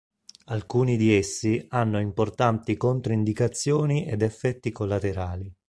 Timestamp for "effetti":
4.23-4.71